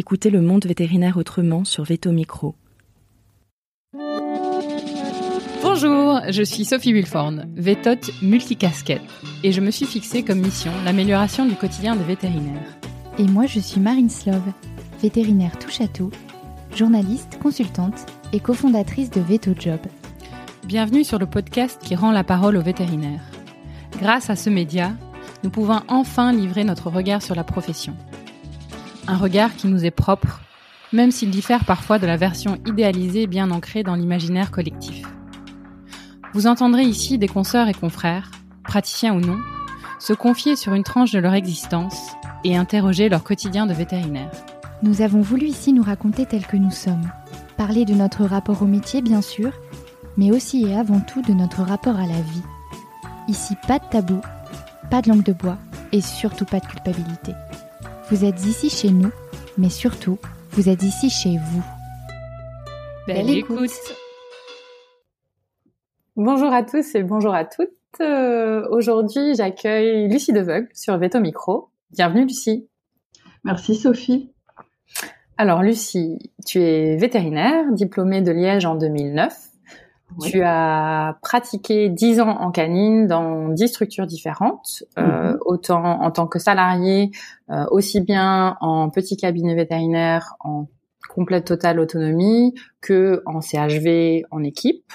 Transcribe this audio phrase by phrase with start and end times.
[0.00, 2.54] Écoutez le monde vétérinaire autrement sur Veto Micro.
[5.60, 9.02] Bonjour, je suis Sophie Wilforn, vétote multicasquette,
[9.42, 12.78] et je me suis fixée comme mission l'amélioration du quotidien des vétérinaires.
[13.18, 14.52] Et moi, je suis Marine Slove,
[15.02, 16.12] vétérinaire touche à tout,
[16.76, 19.80] journaliste, consultante et cofondatrice de Veto Job.
[20.64, 23.24] Bienvenue sur le podcast qui rend la parole aux vétérinaires.
[24.00, 24.92] Grâce à ce média,
[25.42, 27.96] nous pouvons enfin livrer notre regard sur la profession.
[29.10, 30.42] Un regard qui nous est propre,
[30.92, 35.02] même s'il diffère parfois de la version idéalisée bien ancrée dans l'imaginaire collectif.
[36.34, 38.30] Vous entendrez ici des consoeurs et confrères,
[38.64, 39.38] praticiens ou non,
[39.98, 42.10] se confier sur une tranche de leur existence
[42.44, 44.30] et interroger leur quotidien de vétérinaire.
[44.82, 47.10] Nous avons voulu ici nous raconter tels que nous sommes,
[47.56, 49.52] parler de notre rapport au métier bien sûr,
[50.18, 52.42] mais aussi et avant tout de notre rapport à la vie.
[53.26, 54.20] Ici, pas de tabou,
[54.90, 55.56] pas de langue de bois
[55.92, 57.32] et surtout pas de culpabilité.
[58.10, 59.10] Vous êtes ici chez nous,
[59.58, 60.18] mais surtout,
[60.52, 61.62] vous êtes ici chez vous.
[63.06, 63.70] Belle, écoute.
[66.16, 67.68] Bonjour à tous et bonjour à toutes.
[68.00, 71.68] Euh, Aujourd'hui, j'accueille Lucie Deveugle sur Veto Micro.
[71.90, 72.66] Bienvenue Lucie.
[73.44, 74.32] Merci Sophie.
[75.36, 79.36] Alors Lucie, tu es vétérinaire, diplômée de Liège en 2009.
[80.16, 80.30] Oui.
[80.30, 85.38] Tu as pratiqué 10 ans en canine dans 10 structures différentes, euh, Mhm.
[85.44, 87.10] autant en tant que salarié,
[87.50, 90.66] euh, aussi bien en petit cabinet vétérinaire en
[91.10, 94.92] complète totale autonomie que en CHV en équipe.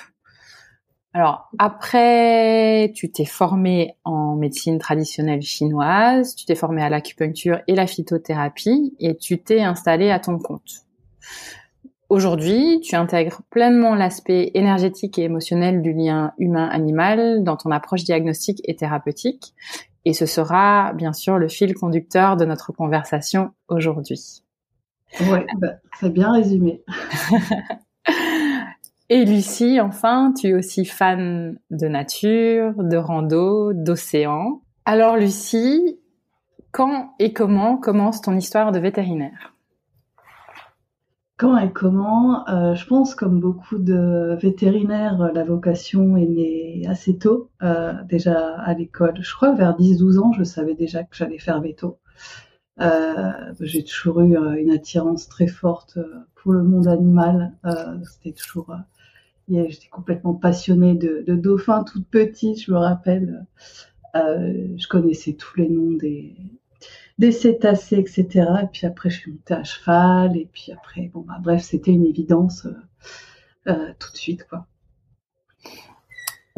[1.14, 7.76] Alors après, tu t'es formé en médecine traditionnelle chinoise, tu t'es formé à l'acupuncture et
[7.76, 10.82] la phytothérapie et tu t'es installé à ton compte.
[12.10, 18.62] Aujourd'hui, tu intègres pleinement l'aspect énergétique et émotionnel du lien humain-animal dans ton approche diagnostique
[18.66, 19.54] et thérapeutique.
[20.06, 24.44] Et ce sera bien sûr le fil conducteur de notre conversation aujourd'hui.
[25.22, 26.84] Ouais, bah, c'est bien résumé.
[29.10, 34.62] Et Lucie, enfin, tu es aussi fan de nature, de rando, d'océan.
[34.86, 36.00] Alors Lucie,
[36.72, 39.53] quand et comment commence ton histoire de vétérinaire?
[41.44, 47.18] Et comment euh, Je pense, comme beaucoup de vétérinaires, euh, la vocation est née assez
[47.18, 49.16] tôt, euh, déjà à l'école.
[49.20, 52.00] Je crois vers 10-12 ans, je savais déjà que j'allais faire veto.
[53.60, 56.00] J'ai toujours eu une attirance très forte
[56.36, 57.54] pour le monde animal.
[58.06, 58.74] C'était toujours...
[59.50, 63.46] J'étais complètement passionnée de, de dauphins toute petite, je me rappelle.
[64.16, 66.38] Je connaissais tous les noms des,
[67.20, 68.28] des cétacés, etc.
[68.64, 70.38] Et puis après, je suis montée à cheval.
[70.38, 74.66] Et puis après, bon, bah, bref, c'était une évidence euh, euh, tout de suite, quoi.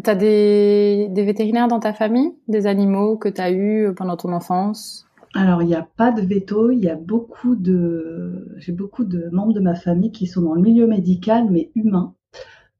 [0.04, 2.34] T'as des, des vétérinaires dans ta famille?
[2.48, 5.08] Des animaux que t'as eus pendant ton enfance?
[5.34, 6.70] Alors, il n'y a pas de veto.
[6.72, 10.54] Il y a beaucoup de, j'ai beaucoup de membres de ma famille qui sont dans
[10.54, 12.14] le milieu médical, mais humain,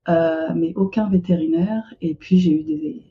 [0.08, 1.84] euh, mais aucun vétérinaire.
[2.02, 3.04] Et puis, j'ai eu des,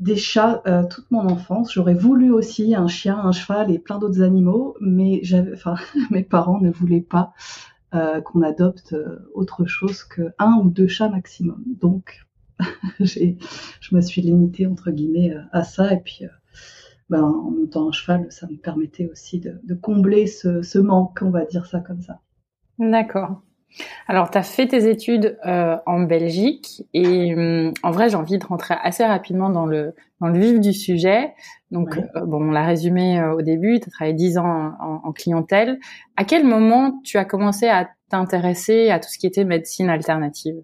[0.00, 1.72] des chats euh, toute mon enfance.
[1.72, 5.22] J'aurais voulu aussi un chien, un cheval et plein d'autres animaux, mais
[5.52, 5.76] enfin,
[6.10, 7.32] mes parents ne voulaient pas
[7.94, 11.62] euh, qu'on adopte euh, autre chose que un ou deux chats maximum.
[11.80, 12.26] Donc,
[13.00, 15.92] je me suis limitée entre guillemets à ça.
[15.92, 16.24] Et puis,
[17.10, 21.20] ben, en montant un cheval, ça me permettait aussi de, de combler ce, ce manque,
[21.22, 22.20] on va dire ça comme ça.
[22.78, 23.42] D'accord.
[24.06, 28.38] Alors, tu as fait tes études euh, en Belgique et hum, en vrai, j'ai envie
[28.38, 31.32] de rentrer assez rapidement dans le, dans le vif du sujet.
[31.70, 32.04] Donc, Ouais.
[32.16, 35.12] euh, bon, on l'a résumé euh, au début, tu as travaillé 10 ans en, en
[35.12, 35.78] clientèle.
[36.16, 40.62] À quel moment tu as commencé à t'intéresser à tout ce qui était médecine alternative?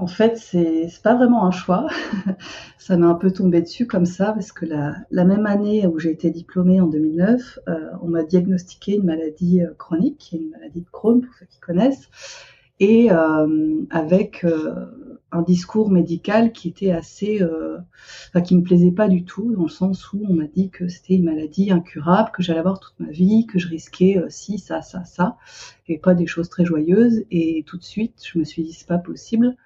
[0.00, 1.86] En fait, c'est pas vraiment un choix.
[2.78, 5.98] ça m'est un peu tombé dessus comme ça parce que la, la même année où
[5.98, 10.38] j'ai été diplômée en 2009, euh, on m'a diagnostiqué une maladie euh, chronique, qui est
[10.38, 12.08] une maladie de Crohn pour ceux qui connaissent,
[12.78, 14.46] et euh, avec
[15.32, 17.42] un discours médical qui était assez,
[18.42, 21.16] qui me plaisait pas du tout dans le sens où on m'a dit que c'était
[21.16, 25.04] une maladie incurable, que j'allais avoir toute ma vie, que je risquais ci, ça, ça,
[25.04, 25.36] ça,
[25.88, 27.22] et pas des choses très joyeuses.
[27.30, 29.56] Et tout de suite, je me suis dit c'est pas possible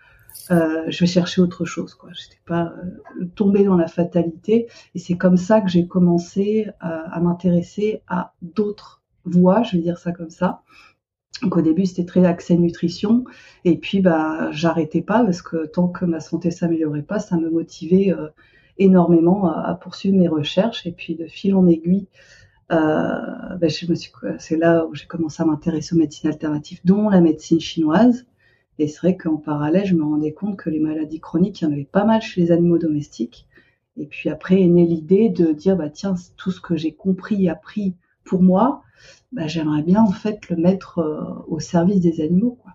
[0.51, 1.95] euh, je vais chercher autre chose.
[1.95, 2.11] Quoi.
[2.13, 2.75] J'étais pas
[3.21, 4.69] euh, tombée dans la fatalité.
[4.95, 9.83] Et c'est comme ça que j'ai commencé à, à m'intéresser à d'autres voies, je vais
[9.83, 10.63] dire ça comme ça.
[11.43, 13.25] Donc au début c'était très axé nutrition
[13.65, 17.51] et puis bah j'arrêtais pas parce que tant que ma santé s'améliorait pas, ça me
[17.51, 18.29] motivait euh,
[18.79, 22.07] énormément à, poursuivre mes recherches et puis de fil en aiguille,
[22.73, 23.89] euh, je suis
[24.39, 28.27] c'est là où j'ai commencé à m'intéresser aux médecines alternatives, dont la médecine chinoise.
[28.79, 31.67] Et c'est vrai qu'en parallèle, je me rendais compte que les maladies chroniques, il y
[31.67, 33.47] en avait pas mal chez les animaux domestiques.
[33.97, 37.49] Et puis après est née l'idée de dire, bah tiens, tout ce que j'ai compris,
[37.49, 37.95] appris
[38.25, 38.83] pour moi,
[39.33, 42.59] bah, j'aimerais bien en fait le mettre au service des animaux.
[42.63, 42.73] Quoi.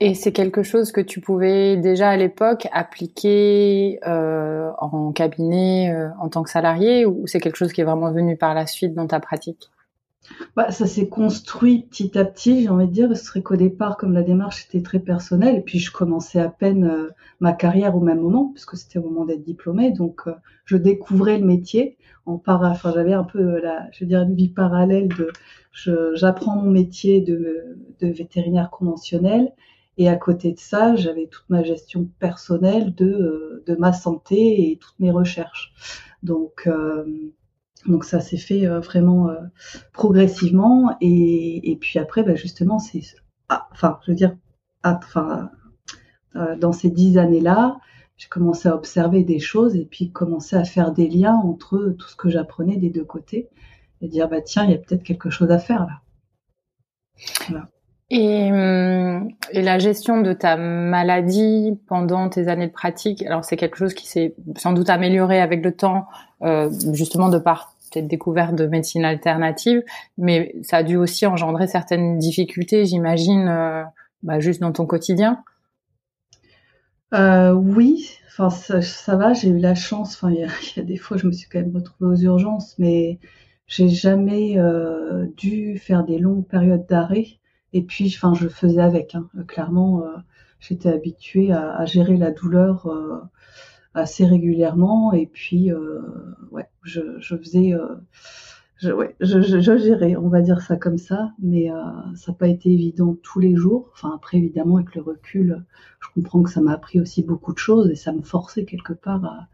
[0.00, 6.10] Et c'est quelque chose que tu pouvais déjà à l'époque appliquer euh, en cabinet euh,
[6.20, 8.94] en tant que salarié ou c'est quelque chose qui est vraiment venu par la suite
[8.94, 9.70] dans ta pratique?
[10.56, 13.16] Bah, ça s'est construit petit à petit, j'ai envie de dire.
[13.16, 16.48] Ce serait qu'au départ, comme la démarche était très personnelle, et puis je commençais à
[16.48, 17.10] peine euh,
[17.40, 20.34] ma carrière au même moment, puisque c'était au moment d'être diplômée, donc euh,
[20.64, 21.96] je découvrais le métier.
[22.26, 25.32] En para, enfin, j'avais un peu la, je veux dire, une vie parallèle de,
[26.14, 29.52] j'apprends mon métier de, de vétérinaire conventionnel,
[29.98, 34.70] et à côté de ça, j'avais toute ma gestion personnelle de, euh, de ma santé
[34.70, 35.72] et toutes mes recherches.
[36.22, 37.04] Donc, euh,
[37.88, 39.28] donc ça s'est fait euh, vraiment
[39.92, 40.96] progressivement.
[41.00, 43.02] Et, puis après, bah justement, c'est,
[43.48, 44.36] ah, enfin, je veux dire,
[44.82, 45.50] ah, enfin,
[46.60, 47.78] dans ces dix années-là,
[48.16, 52.08] j'ai commencé à observer des choses et puis commencer à faire des liens entre tout
[52.08, 53.48] ce que j'apprenais des deux côtés
[54.00, 55.86] et dire bah tiens, il y a peut-être quelque chose à faire
[57.50, 57.68] là.
[58.10, 63.76] Hum, et, la gestion de ta maladie pendant tes années de pratique, alors c'est quelque
[63.76, 66.06] chose qui s'est sans doute amélioré avec le temps,
[66.42, 69.82] euh, justement de par cette découverte de médecine alternative,
[70.16, 73.82] mais ça a dû aussi engendrer certaines difficultés, j'imagine, euh,
[74.22, 75.42] bah, juste dans ton quotidien.
[77.14, 80.14] Euh, oui, enfin ça, va, j'ai eu la chance.
[80.14, 80.40] Enfin, il
[80.76, 83.18] y, a des fois, je me suis quand même retrouvée aux urgences, mais
[83.66, 87.26] j'ai jamais euh, dû faire des longues périodes d'arrêt.
[87.72, 89.14] Et puis, enfin, je faisais avec.
[89.14, 89.28] Hein.
[89.46, 90.02] Clairement,
[90.58, 92.88] j'étais habituée à, gérer la douleur
[94.00, 95.12] assez régulièrement.
[95.12, 96.00] Et puis, euh,
[96.50, 97.96] ouais, je, je faisais, euh,
[98.76, 101.32] je, ouais, je, je, gérais, on va dire ça comme ça.
[101.40, 101.68] Mais
[102.14, 103.90] ça n'a pas été évident tous les jours.
[103.92, 105.64] Enfin, après, évidemment, avec le recul,
[106.00, 108.92] je comprends que ça m'a appris aussi beaucoup de choses et ça me forçait quelque
[108.92, 109.48] part à.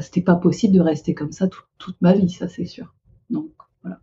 [0.00, 2.94] C'était pas possible de rester comme ça toute ma vie, ça c'est sûr.
[3.28, 3.50] Donc
[3.82, 4.00] voilà.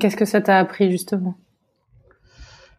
[0.00, 1.36] Qu'est-ce que ça t'a appris justement?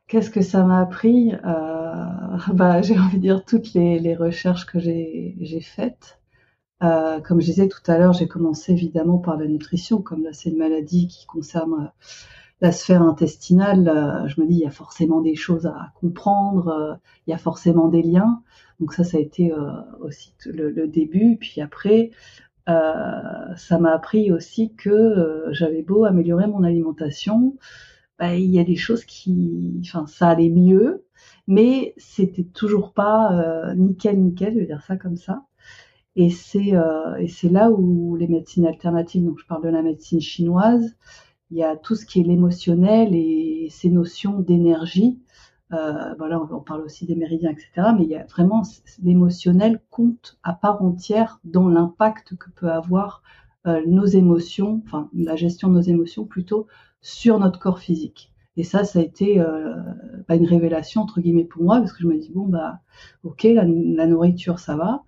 [0.09, 2.05] Qu'est-ce que ça m'a appris euh,
[2.53, 6.19] bah, J'ai envie de dire toutes les, recherches que j'ai faites.
[6.81, 10.31] Euh, comme je disais tout à l'heure, j'ai commencé évidemment par la nutrition, comme là
[10.33, 12.07] c'est une maladie qui concerne euh,
[12.59, 14.25] la sphère intestinale.
[14.27, 17.87] Je me dis il y a forcément des choses à comprendre, il y a forcément
[17.87, 18.41] des liens.
[18.79, 19.53] Donc ça, ça a été
[19.99, 21.37] aussi le, début.
[21.39, 22.11] Puis après,
[22.65, 27.55] ça m'a appris aussi que j'avais beau améliorer mon alimentation,
[28.19, 31.05] bah, il y a des choses qui, enfin, ça allait mieux,
[31.47, 35.45] mais c'était toujours pas euh, nickel, nickel, je vais dire ça comme ça.
[36.15, 39.81] Et c'est euh, et c'est là où les médecines alternatives, donc je parle de la
[39.81, 40.97] médecine chinoise,
[41.51, 45.21] il y a tout ce qui est l'émotionnel et ces notions d'énergie.
[45.71, 47.93] Euh, voilà, on parle aussi des méridiens, etc.
[47.97, 48.63] Mais il y a vraiment
[49.03, 53.23] l'émotionnel compte à part entière dans l'impact que peut avoir
[53.85, 56.65] nos émotions, enfin la gestion de nos émotions plutôt
[57.01, 58.31] sur notre corps physique.
[58.57, 59.75] Et ça, ça a été euh,
[60.29, 62.79] une révélation entre guillemets pour moi parce que je me dis bon bah
[63.23, 65.03] ok la, nourriture ça va,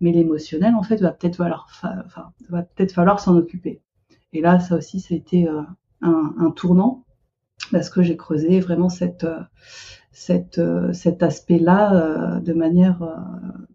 [0.00, 1.66] mais l'émotionnel en fait va peut-être falloir,
[2.06, 3.82] enfin peut-être falloir s'en occuper.
[4.32, 5.62] Et là, ça aussi, ça a été euh,
[6.00, 7.04] un, un, tournant
[7.70, 9.42] parce que j'ai creusé vraiment cette, euh,
[10.58, 13.02] euh, cet aspect-là euh, de manière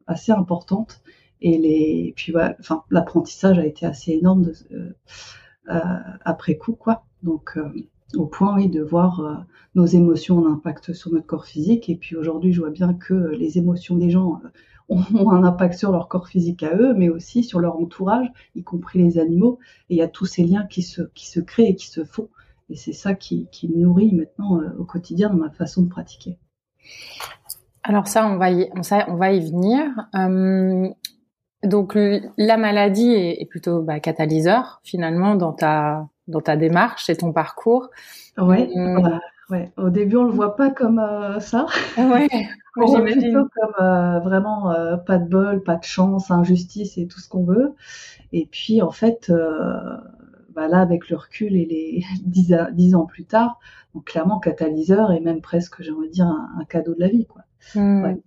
[0.05, 1.01] assez importante.
[1.41, 2.55] Et les, puis voilà,
[2.89, 4.51] l'apprentissage a été assez énorme
[6.23, 7.06] après coup quoi.
[7.23, 7.69] Donc, euh,
[8.15, 9.35] au point, oui, de voir euh,
[9.75, 11.89] nos émotions un impact sur notre corps physique.
[11.89, 14.49] Et puis aujourd'hui, je vois bien que les émotions des gens euh,
[14.89, 18.63] ont un impact sur leur corps physique à eux, mais aussi sur leur entourage, y
[18.63, 19.59] compris les animaux.
[19.89, 22.03] Et il y a tous ces liens qui se, qui se créent et qui se
[22.03, 22.29] font.
[22.69, 26.37] Et c'est ça qui, qui, me nourrit maintenant au quotidien dans ma façon de pratiquer.
[27.83, 29.85] Alors ça, on va y, on, ça, on va y venir.
[30.13, 30.89] Euh,
[31.63, 37.15] donc la maladie est, est plutôt bah, catalyseur finalement dans ta dans ta démarche et
[37.15, 37.89] ton parcours.
[38.37, 39.17] Ouais, euh,
[39.49, 39.71] ouais.
[39.77, 41.65] Au début, on le voit pas comme euh, ça.
[41.97, 42.27] Ouais.
[42.77, 46.97] on le voit plutôt comme euh, vraiment euh, pas de bol, pas de chance, injustice
[46.97, 47.73] et tout ce qu'on veut.
[48.31, 49.97] Et puis, en fait, euh,
[50.53, 53.59] bah là, avec le recul et les dix, dix ans plus tard,
[53.93, 57.07] donc clairement catalyseur et même presque, j'ai envie de dire, un, un, cadeau de la
[57.07, 57.43] vie, quoi.
[57.75, 58.17] Ouais.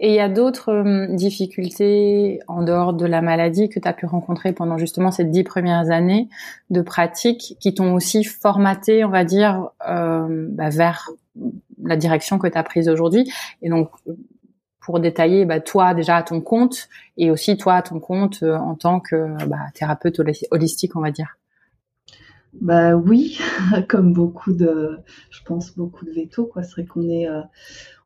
[0.00, 3.92] Et il y a d'autres euh, difficultés en dehors de la maladie que tu as
[3.92, 6.28] pu rencontrer pendant justement ces dix premières années
[6.70, 11.10] de pratique qui t'ont aussi formaté, on va dire, euh, bah, vers
[11.82, 13.30] la direction que tu as prise aujourd'hui.
[13.62, 13.90] Et donc,
[14.80, 18.56] pour détailler, bah, toi déjà à ton compte et aussi toi à ton compte euh,
[18.56, 21.36] en tant que bah, thérapeute holistique, on va dire.
[22.60, 23.38] Bah oui,
[23.88, 24.98] comme beaucoup de,
[25.30, 26.62] je pense beaucoup de vétos quoi.
[26.62, 27.42] C'est vrai qu'on est, euh,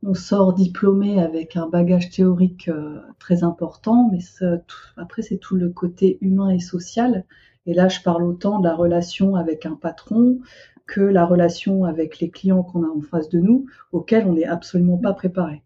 [0.03, 4.19] on sort diplômé avec un bagage théorique euh, très important, mais
[4.67, 7.25] tout, après c'est tout le côté humain et social.
[7.67, 10.39] Et là, je parle autant de la relation avec un patron
[10.87, 14.47] que la relation avec les clients qu'on a en face de nous, auxquels on n'est
[14.47, 15.63] absolument pas préparé.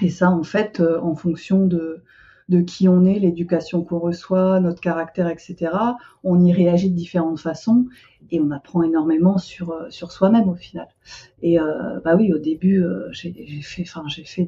[0.00, 2.02] Et ça, en fait, euh, en fonction de,
[2.52, 5.72] de qui on est, l'éducation qu'on reçoit, notre caractère, etc.,
[6.24, 7.86] on y réagit de différentes façons
[8.30, 10.88] et on apprend énormément sur, euh, soi-même au final.
[11.42, 13.32] Et euh, bah oui, au début, j'ai
[13.62, 13.84] fait,
[14.24, 14.44] fait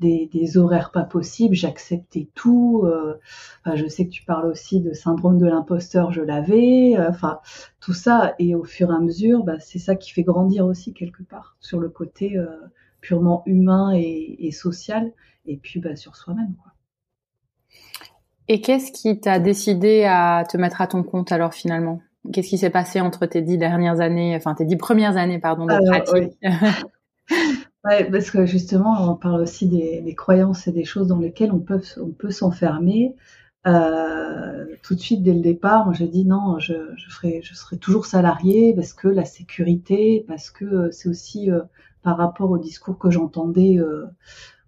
[0.00, 2.82] des, horaires pas possibles, j'acceptais tout.
[2.84, 3.14] Euh,
[3.74, 6.96] je sais que tu parles aussi de syndrome de l'imposteur, je l'avais.
[6.96, 7.40] Euh, enfin,
[7.80, 10.92] tout ça, et au fur et à mesure, bah, c'est ça qui fait grandir aussi
[10.92, 12.46] quelque part sur le côté euh,
[13.00, 15.12] purement humain et, social,
[15.46, 16.54] et puis bah, sur soi-même.
[18.48, 22.00] Et qu'est-ce qui t'a décidé à te mettre à ton compte alors finalement?
[22.32, 25.66] Qu'est-ce qui s'est passé entre tes dix dernières années, enfin tes dix premières années, pardon,
[25.66, 26.38] de pratique?
[27.84, 31.52] Ouais, parce que justement, on parle aussi des, des, croyances et des choses dans lesquelles
[31.52, 33.14] on peut, on peut s'enfermer.
[33.66, 37.78] Euh, tout de suite, dès le départ, j'ai dit non, je, je, ferai, je serai
[37.78, 41.60] toujours salarié parce que la sécurité, parce que euh, c'est aussi euh,
[42.02, 44.06] par rapport au discours que j'entendais euh,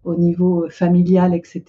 [0.05, 1.63] au niveau familial, etc.,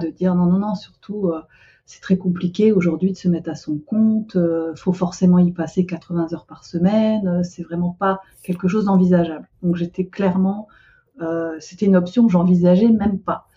[0.00, 1.40] de dire non, non, non, surtout, euh,
[1.86, 4.38] c'est très compliqué aujourd'hui de se mettre à son compte,
[4.74, 9.46] faut forcément y passer 80 heures par semaine, c'est vraiment pas quelque chose d'envisageable.
[9.62, 10.66] Donc j'étais clairement
[11.20, 13.48] euh, c'était une option que j'envisageais même pas.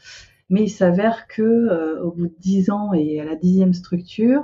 [0.50, 4.44] Mais il s'avère que euh, au bout de dix ans et à la dixième structure,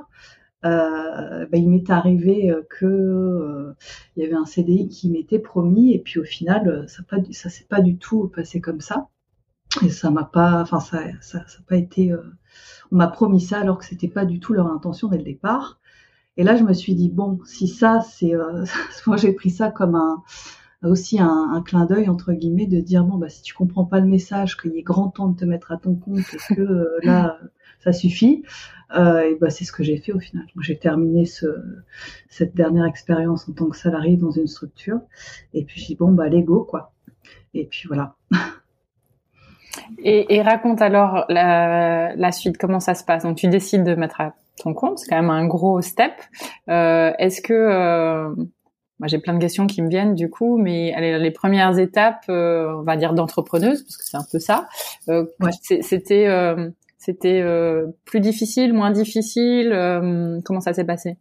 [0.65, 3.73] euh, ben, il m'est arrivé que
[4.15, 7.49] il y avait un CDI qui m'était promis et puis au final ça pas ça
[7.49, 9.09] s'est pas du tout passé comme ça
[9.81, 12.13] et ça m'a pas enfin ça ça, ça pas été
[12.91, 15.79] on m'a promis ça alors que c'était pas du tout leur intention dès le départ.
[16.37, 18.33] Et là je me suis dit bon si ça c'est
[19.07, 20.23] moi j'ai pris ça comme un
[20.83, 23.99] aussi un, un clin d'œil entre guillemets de dire bon bah si tu comprends pas
[23.99, 26.99] le message qu'il est grand temps de te mettre à ton compte et que euh,
[27.03, 27.39] là
[27.79, 28.43] ça suffit
[28.95, 30.45] euh, et bah c'est ce que j'ai fait au final.
[30.61, 31.47] J'ai terminé ce,
[32.29, 34.99] cette dernière expérience en tant que salarié dans une structure.
[35.53, 36.93] Et puis je dis bon bah l'ego quoi.
[37.53, 38.15] Et puis voilà
[39.99, 43.95] et, et raconte alors la, la, suite comment ça se passe donc tu décides de
[43.95, 46.13] mettre à ton compte c'est quand même un gros step
[46.69, 48.29] euh, est-ce que euh,
[48.99, 52.23] moi, j'ai plein de questions qui me viennent du coup, mais allez, les premières étapes,
[52.29, 54.67] euh, on va dire d'entrepreneuse, parce que c'est un peu ça.
[55.81, 56.27] C'était
[56.97, 57.43] c'était
[58.05, 59.71] plus difficile, moins difficile.
[60.45, 61.17] Comment ça s'est passé?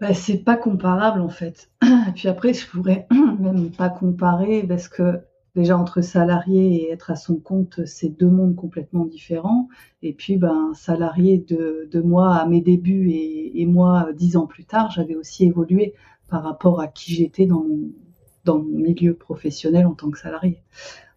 [0.00, 1.70] Bah, C'est pas comparable en fait.
[1.82, 3.06] Et puis après, je pourrais
[3.38, 5.20] même pas comparer parce que
[5.54, 9.68] déjà entre salarié et être à son compte, c'est deux mondes complètement différents.
[10.02, 14.90] Et puis, ben, salarié de, moi à mes débuts et, moi dix ans plus tard,
[14.90, 15.94] j'avais aussi évolué
[16.28, 20.62] par rapport à qui j'étais dans mon, milieu professionnel en tant que salarié.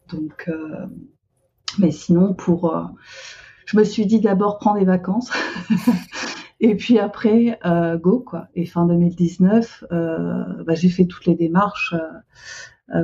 [0.09, 0.85] Donc, euh,
[1.79, 2.83] mais sinon, pour, euh,
[3.65, 5.31] je me suis dit d'abord prendre des vacances.
[6.59, 8.47] Et puis après, euh, go quoi.
[8.55, 11.93] Et fin 2019, euh, bah, j'ai fait toutes les démarches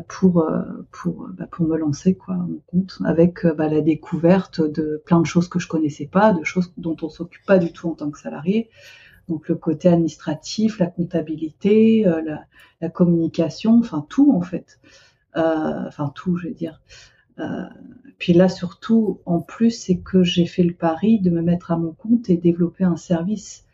[0.07, 0.61] pour euh,
[0.91, 5.25] pour bah, pour me lancer quoi, mon compte, avec bah, la découverte de plein de
[5.25, 8.09] choses que je connaissais pas, de choses dont on s'occupe pas du tout en tant
[8.09, 8.69] que salarié,
[9.29, 14.79] donc le côté administratif, la comptabilité, euh, la, communication, enfin tout en fait,
[15.37, 16.81] euh, enfin tout, je veux dire.
[17.39, 17.63] Euh,
[18.17, 21.77] puis là surtout, en plus, c'est que j'ai fait le pari de me mettre à
[21.77, 23.65] mon compte et développer un service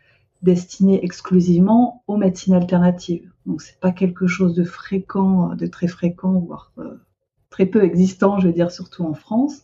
[0.42, 3.29] destiné exclusivement aux médecines alternatives.
[3.46, 7.00] Donc c'est pas quelque chose de fréquent, de très fréquent, voire euh,
[7.48, 9.62] très peu existant, je veux dire surtout en France.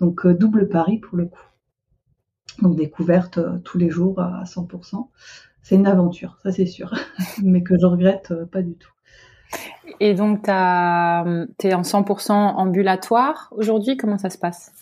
[0.00, 1.40] Donc euh, double pari pour le coup.
[2.60, 5.08] Donc découverte euh, tous les jours à 100%.
[5.62, 6.94] C'est une aventure, ça c'est sûr,
[7.42, 8.90] mais que je regrette pas du tout.
[10.00, 14.72] Et donc tu es en 100% ambulatoire aujourd'hui, comment ça se passe?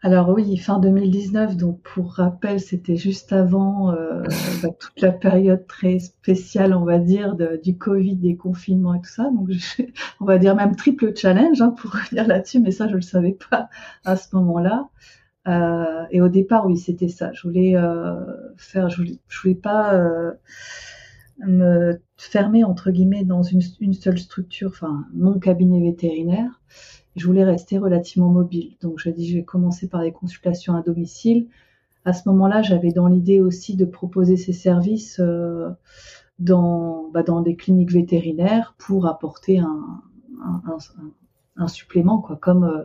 [0.00, 4.22] Alors oui, fin 2019, donc pour rappel, c'était juste avant euh,
[4.62, 9.00] bah, toute la période très spéciale, on va dire, de, du Covid, des confinements et
[9.00, 9.24] tout ça.
[9.24, 9.50] Donc
[10.20, 13.36] on va dire même triple challenge hein, pour revenir là-dessus, mais ça je le savais
[13.50, 13.68] pas
[14.04, 14.88] à ce moment-là.
[15.48, 17.32] Euh, et au départ, oui, c'était ça.
[17.32, 18.14] Je voulais euh,
[18.56, 20.32] faire, je voulais, je voulais pas euh,
[21.46, 26.60] me fermer entre guillemets dans une, une, seule structure, enfin mon cabinet vétérinaire.
[27.18, 28.76] Je voulais rester relativement mobile.
[28.80, 31.48] Donc j'ai dit, je vais commencer par des consultations à domicile.
[32.04, 35.68] À ce moment-là, j'avais dans l'idée aussi de proposer ces services euh,
[36.38, 40.00] dans, bah, dans des cliniques vétérinaires pour apporter un,
[41.56, 42.84] un, supplément, quoi, comme euh,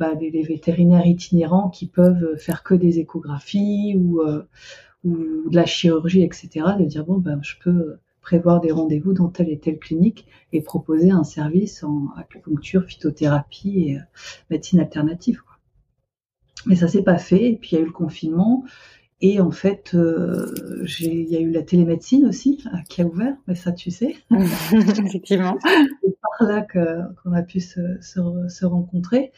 [0.00, 4.42] bah, les, vétérinaires itinérants qui peuvent faire que des échographies ou, euh,
[5.04, 6.48] ou de la chirurgie, etc.
[6.78, 10.62] De dire bon, ben, je peux prévoir des rendez-vous dans telle et telle clinique et
[10.62, 14.00] proposer un service en acupuncture, phytothérapie et euh,
[14.50, 15.42] médecine alternative.
[15.42, 15.58] Quoi.
[16.66, 17.50] Mais ça s'est pas fait.
[17.50, 18.64] Et puis il y a eu le confinement.
[19.20, 23.72] Et en fait, il y a eu la télémédecine aussi qui a ouvert, mais ça
[23.72, 24.16] tu sais.
[24.34, 25.56] Effectivement.
[25.62, 29.32] C'est par là qu'on a pu se, se, se rencontrer.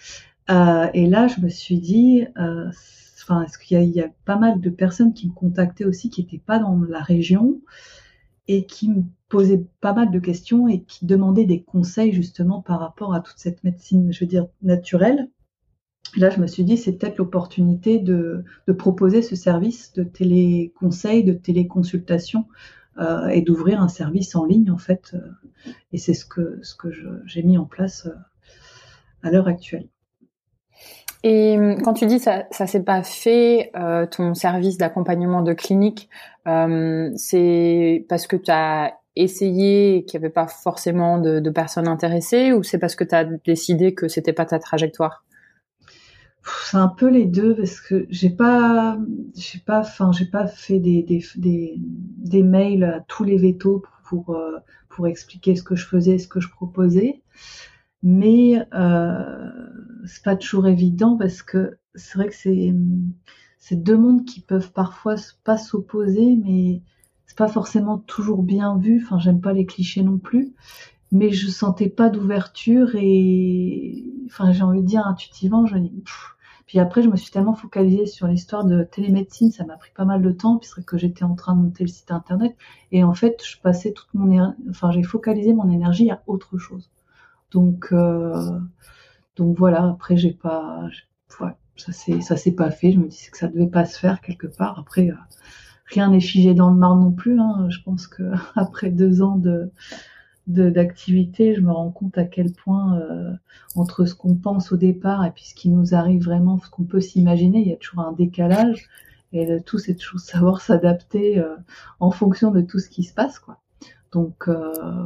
[0.48, 4.70] et là, je me suis dit, enfin, est-ce qu'il y, y, a pas mal de
[4.70, 7.60] personnes qui me contactaient aussi qui n'étaient pas dans la région
[8.48, 12.80] et qui me posaient pas mal de questions et qui demandaient des conseils justement par
[12.80, 15.28] rapport à toute cette médecine, je veux dire, naturelle.
[16.16, 21.24] là, je me suis dit, c'est peut-être l'opportunité de, de, proposer ce service de téléconseil,
[21.24, 22.46] de téléconsultation
[22.98, 25.12] euh, et d'ouvrir un service en ligne en fait.
[25.14, 26.88] Euh, et c'est ce que, ce que
[27.26, 28.14] j'ai mis en place euh,
[29.22, 29.88] à l'heure actuelle.
[31.28, 35.54] Et hum, quand tu dis ça, ça s'est pas fait, euh, ton service d'accompagnement de
[35.54, 36.08] clinique,
[36.46, 41.88] euh, c'est parce que tu as essayé et qu'il n'y avait pas forcément de, personnes
[41.88, 45.24] intéressées, ou c'est parce que tu as décidé que c'était pas ta trajectoire?
[46.44, 48.96] C'est un peu les deux parce que j'ai pas
[49.36, 51.80] j'ai pas enfin j'ai pas fait des, des,
[52.18, 56.28] des, mails à tous les vétos pour euh, pour expliquer ce que je faisais ce
[56.28, 57.20] que je proposais
[58.08, 59.50] mais euh,
[60.06, 65.16] c'est pas toujours évident parce que c'est vrai que c'est deux mondes qui peuvent parfois
[65.42, 66.82] pas s'opposer, mais
[67.26, 69.02] c'est pas forcément toujours bien vu.
[69.04, 70.54] Enfin, j'aime pas les clichés non plus,
[71.10, 75.76] mais je sentais pas d'ouverture et enfin j'ai envie de dire intuitivement, je
[76.66, 80.04] puis après, je me suis tellement focalisée sur l'histoire de télémédecine, ça m'a pris pas
[80.04, 82.56] mal de temps, puisque que j'étais en train de monter le site internet.
[82.92, 86.90] Et en fait, je passais toute mon, enfin, j'ai focalisé mon énergie à autre chose.
[87.50, 88.58] Donc, euh,
[89.36, 89.88] donc voilà.
[89.88, 90.88] Après, j'ai pas,
[91.76, 92.92] ça s'est, ça s'est pas fait.
[92.92, 94.78] Je me disais que ça devait pas se faire quelque part.
[94.78, 95.14] Après, euh,
[95.86, 97.38] rien n'est figé dans le mar non plus.
[97.40, 97.68] Hein.
[97.70, 98.22] Je pense que
[98.56, 99.70] après deux ans de
[100.48, 103.32] d'activité, je me rends compte à quel point euh,
[103.74, 106.84] entre ce qu'on pense au départ et puis ce qui nous arrive vraiment, ce qu'on
[106.84, 108.88] peut s'imaginer, il y a toujours un décalage.
[109.32, 111.44] Et le tout, c'est toujours savoir s'adapter
[111.98, 113.58] en fonction de tout ce qui se passe, quoi.
[114.12, 114.48] Donc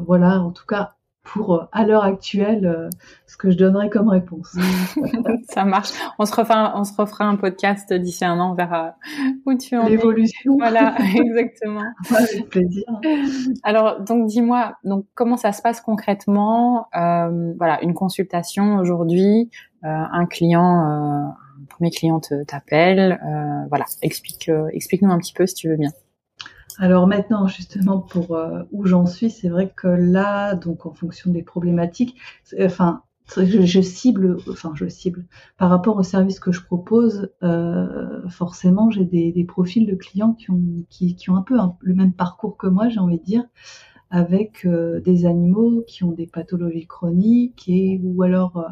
[0.04, 0.96] voilà, en tout cas,
[1.32, 2.88] pour euh, à l'heure actuelle euh,
[3.26, 4.56] ce que je donnerais comme réponse.
[5.48, 5.90] Ça marche.
[6.18, 8.96] On se refera, on se refera un podcast d'ici un an, on verra
[9.46, 9.90] où tu en es.
[9.90, 10.56] L'évolution.
[10.58, 11.84] Voilà, exactement.
[12.10, 12.84] Avec plaisir.
[13.62, 16.88] Alors donc dis-moi, donc comment ça se passe concrètement?
[16.96, 19.50] Euh, Voilà, une consultation aujourd'hui,
[19.84, 23.20] euh, un client, euh, un premier client t'appelle,
[23.68, 25.90] voilà, explique, explique-nous un petit peu si tu veux bien.
[26.80, 31.30] Alors maintenant, justement, pour euh, où j'en suis, c'est vrai que là, donc en fonction
[31.30, 32.16] des problématiques,
[32.58, 33.02] enfin,
[33.36, 35.26] je, cible, enfin, je cible
[35.58, 37.30] par rapport au service que je propose.
[37.42, 42.14] Euh, forcément, j'ai des, profils de clients qui ont, qui, ont un peu le même
[42.14, 43.44] parcours que moi, j'ai envie de dire,
[44.10, 48.64] avec euh, des animaux qui ont des pathologies chroniques et ou alors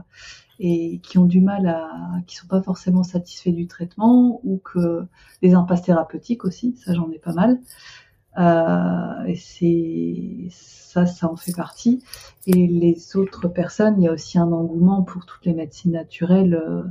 [0.61, 1.91] et qui ont du mal à,
[2.27, 5.05] qui sont pas forcément satisfaits du traitement ou que
[5.43, 7.61] des impasses thérapeutiques aussi, ça j'en ai pas mal.
[8.39, 12.03] Euh, et c'est ça, ça en fait partie.
[12.47, 16.55] Et les autres personnes, il y a aussi un engouement pour toutes les médecines naturelles,
[16.55, 16.83] euh,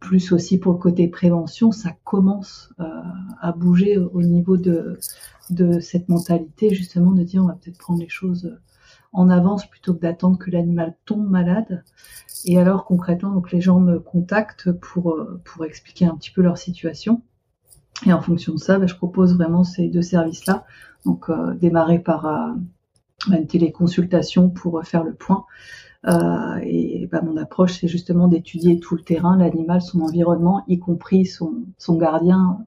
[0.00, 1.72] plus aussi pour le côté prévention.
[1.72, 2.84] Ça commence euh,
[3.40, 4.98] à bouger au niveau de
[5.50, 8.58] de cette mentalité justement de dire on va peut-être prendre les choses
[9.12, 11.84] en avance plutôt que d'attendre que l'animal tombe malade.
[12.44, 16.42] Et alors concrètement, donc les gens me contactent pour euh, pour expliquer un petit peu
[16.42, 17.22] leur situation.
[18.04, 20.64] Et en fonction de ça, ben, je propose vraiment ces deux services-là.
[21.06, 22.52] Donc euh, démarrer par euh,
[23.32, 25.46] une téléconsultation pour faire le point.
[26.06, 30.78] Euh, et ben, mon approche, c'est justement d'étudier tout le terrain, l'animal, son environnement, y
[30.78, 32.58] compris son, son gardien.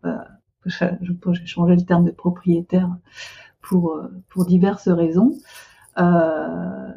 [0.70, 2.90] J'ai changé le terme de propriétaire
[3.62, 5.34] pour, pour diverses raisons.
[6.00, 6.92] Euh,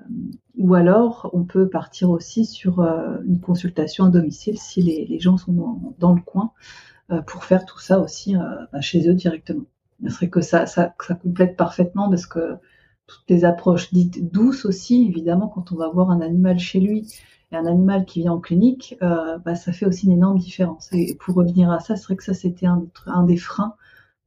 [0.59, 5.37] ou alors, on peut partir aussi sur euh, une consultation à domicile si les, gens
[5.37, 6.53] sont dans, le coin
[7.11, 9.65] euh, pour faire tout ça aussi bah, chez eux directement.
[10.05, 12.57] Ce serait que ça, ça, ça complète parfaitement parce que
[13.07, 17.13] toutes les approches dites douces aussi, évidemment, quand on va voir un animal chez lui
[17.51, 20.89] et un animal qui vient en clinique, euh, bah, ça fait aussi une énorme différence.
[20.93, 23.75] Et pour revenir à ça, c'est vrai que ça, c'était un, un, des freins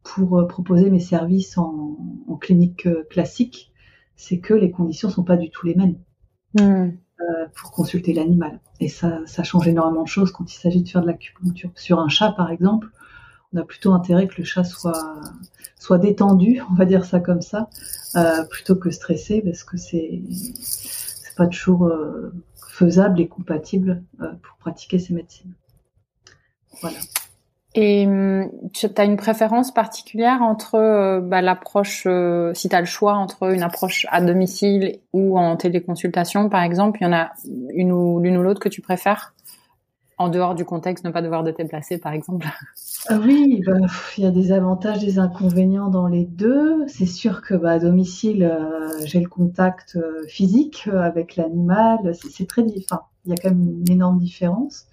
[0.04, 3.72] pour proposer mes services en, en clinique classique
[4.16, 5.98] c'est que les conditions sont pas du tout les mêmes
[6.60, 6.90] euh,
[7.56, 8.60] pour consulter l'animal.
[8.80, 11.72] Et ça, ça change énormément de choses quand il s'agit de faire de l'acupuncture.
[11.76, 12.90] Sur un chat, par exemple,
[13.54, 15.22] on a plutôt intérêt que le chat soit,
[15.86, 17.70] soit détendu, on va dire ça comme ça,
[18.16, 22.34] euh, plutôt que stressé, parce que c'est, c'est pas toujours euh,
[22.70, 25.54] faisable et compatible euh, pour pratiquer ces médecines.
[26.82, 26.98] Voilà.
[27.78, 32.08] Et hum, tu as une préférence particulière entre bah, l'approche,
[32.54, 37.00] si tu as le choix entre une approche à domicile ou en téléconsultation, par exemple,
[37.02, 37.32] il y en a
[37.74, 39.34] une ou l'une ou l'autre que tu préfères?
[40.18, 42.48] En dehors du contexte, ne pas devoir te déplacer, par exemple
[43.10, 43.74] ah Oui, bah,
[44.18, 46.88] il y a des avantages, des inconvénients dans les deux.
[46.88, 52.14] C'est sûr que bah, à domicile, euh, j'ai le contact euh, physique avec l'animal.
[52.16, 53.02] C'est très différent.
[53.26, 54.86] Il y a quand même une énorme différence.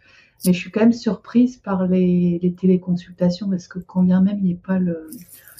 [0.45, 4.45] Mais je suis quand même surprise par les, téléconsultations parce que quand bien même il
[4.45, 5.09] n'y ait pas le,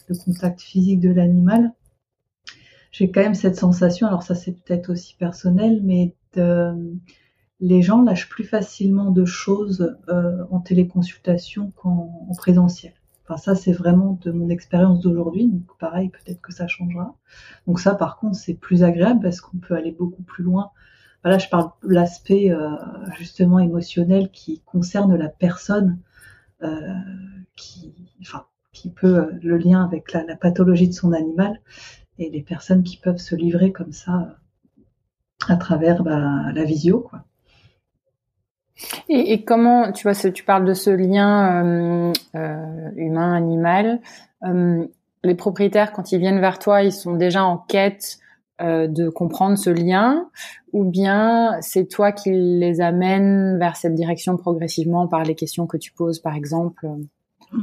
[0.09, 1.73] le contact physique de l'animal,
[2.91, 6.15] j'ai quand même cette sensation, alors ça c'est peut-être aussi personnel, mais
[7.63, 12.93] les gens lâchent plus facilement de choses euh, en téléconsultation qu'en présentiel.
[13.25, 17.17] Enfin ça c'est vraiment de mon expérience d'aujourd'hui, donc pareil peut-être que ça changera.
[17.69, 20.73] Donc ça par contre c'est plus agréable parce qu'on peut aller beaucoup plus loin.
[21.23, 22.71] Voilà, je parle de l'aspect euh,
[23.17, 26.01] justement émotionnel qui concerne la personne
[26.65, 26.95] euh,
[27.55, 31.61] qui, enfin, qui peut le lien avec la, la pathologie de son animal
[32.19, 34.35] et les personnes qui peuvent se livrer comme ça
[34.79, 34.83] euh,
[35.49, 37.01] à travers bah, la visio.
[37.01, 37.25] Quoi.
[39.09, 44.01] Et, comment, tu vois, tu parles de ce lien euh, euh, humain-animal.
[45.25, 48.19] les propriétaires, quand ils viennent vers toi, ils sont déjà en quête
[48.61, 50.29] de comprendre ce lien,
[50.73, 55.77] ou bien c'est toi qui les amènes vers cette direction progressivement par les questions que
[55.77, 56.87] tu poses, par exemple?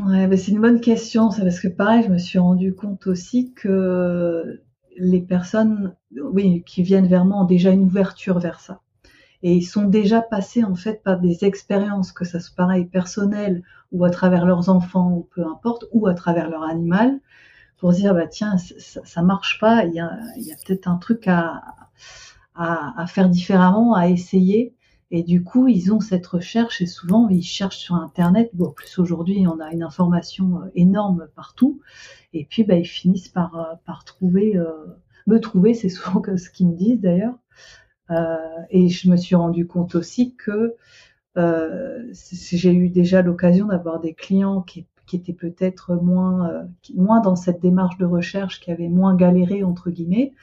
[0.07, 3.53] Ouais, c'est une bonne question, c'est parce que pareil, je me suis rendu compte aussi
[3.53, 4.61] que
[4.97, 8.81] les personnes, oui, qui viennent vers moi ont déjà une ouverture vers ça.
[9.43, 13.63] Et ils sont déjà passés en fait par des expériences, que ça soit pareil personnelles
[13.91, 17.19] ou à travers leurs enfants ou peu importe, ou à travers leur animal,
[17.77, 20.97] pour dire bah tiens ça, ça marche pas, il y a, y a peut-être un
[20.97, 21.63] truc à,
[22.55, 24.75] à, à, faire différemment, à essayer.
[25.11, 28.51] Et du coup, ils ont cette recherche et souvent, ils cherchent sur Internet.
[28.53, 31.81] Bon, plus aujourd'hui, on a une information euh, énorme partout.
[32.33, 34.71] Et puis, bah, ils finissent par, euh, par trouver, euh,
[35.25, 37.35] me trouver, c'est souvent ce qu'ils me disent d'ailleurs.
[38.11, 38.37] Euh,
[38.69, 40.75] et je me suis rendu compte aussi que
[41.37, 47.59] euh, j'ai eu déjà l'occasion d'avoir des clients qui, étaient peut-être moins, moins dans cette
[47.61, 50.33] démarche de recherche, qui avaient moins galéré, entre guillemets.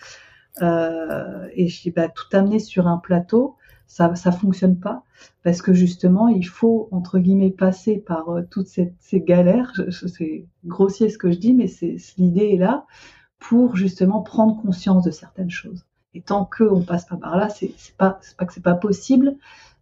[0.60, 5.02] et bah, tout amené sur un plateau ça ça fonctionne pas.
[5.42, 9.72] Parce que justement il faut entre guillemets passer par euh, toutes ces, ces galères.
[9.90, 12.86] C'est grossier ce que je dis mais c'est l'idée est là
[13.38, 15.84] pour justement prendre conscience de certaines choses
[16.16, 19.36] et tant que on passe pas par là c'est pas pas que c'est pas possible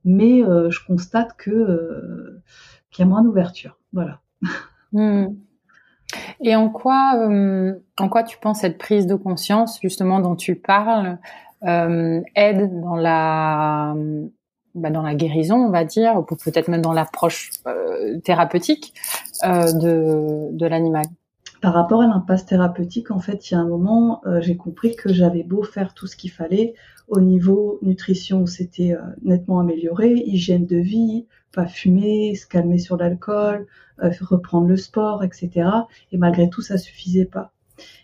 [0.04, 2.42] mais euh, je constate euh,
[2.90, 4.20] qu'il y a moins d'ouverture voilà
[4.92, 5.26] hmm.
[6.40, 7.26] Et en quoi,
[7.98, 11.18] en quoi tu penses cette prise de conscience justement dont tu parles
[11.66, 13.94] euh, aide dans la
[14.74, 18.92] bah, dans la guérison, on va dire, ou peut-être même dans l'approche euh, thérapeutique
[19.44, 21.04] euh, de, de l'animal?
[21.64, 24.96] Par rapport à l'impasse thérapeutique, en fait, il y a un moment, euh, j'ai compris
[24.96, 26.74] que j'avais beau faire tout ce qu'il fallait
[27.08, 31.24] au niveau nutrition, c'était euh, nettement amélioré, hygiène de vie,
[31.54, 35.70] pas fumer, se calmer sur l'alcool, reprendre le sport, etc.
[36.12, 37.54] Et malgré tout, ça suffisait pas.